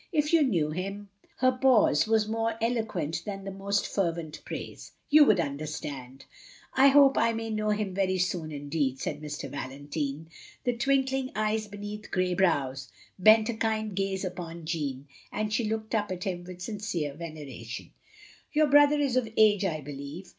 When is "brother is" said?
18.97-19.15